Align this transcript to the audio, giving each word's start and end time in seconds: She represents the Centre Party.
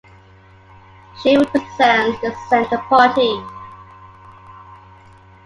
She 1.21 1.37
represents 1.37 2.19
the 2.21 2.35
Centre 2.49 2.79
Party. 2.89 3.39